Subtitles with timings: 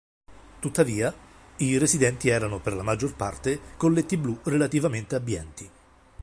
[0.57, 1.13] Tuttavia,
[1.57, 5.69] i residenti erano per la maggior parte colletti blu relativamente abbienti.